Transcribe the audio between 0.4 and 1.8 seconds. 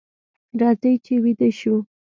راځئ چې ویده شو.